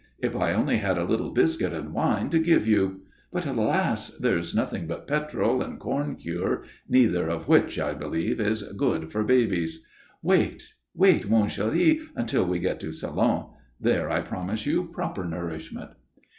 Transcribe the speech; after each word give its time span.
If 0.17 0.35
I 0.35 0.53
only 0.55 0.77
had 0.77 0.97
a 0.97 1.03
little 1.03 1.29
biscuit 1.29 1.73
and 1.73 1.93
wine 1.93 2.31
to 2.31 2.39
give 2.39 2.65
you; 2.65 3.01
but, 3.31 3.45
alas! 3.45 4.07
there's 4.09 4.55
nothing 4.55 4.87
but 4.87 5.05
petrol 5.05 5.61
and 5.61 5.77
corn 5.79 6.15
cure, 6.15 6.63
neither 6.89 7.27
of 7.27 7.47
which, 7.47 7.77
I 7.79 7.93
believe, 7.93 8.39
is 8.39 8.63
good 8.63 9.11
for 9.11 9.23
babies. 9.23 9.85
Wait, 10.23 10.73
wait, 10.95 11.29
mon 11.29 11.49
chèri, 11.49 11.99
until 12.15 12.47
we 12.47 12.57
get 12.57 12.79
to 12.79 12.91
Salon. 12.91 13.51
There 13.79 14.09
I 14.09 14.21
promise 14.21 14.65
you 14.65 14.85
proper 14.85 15.23
nourishment." 15.23 15.91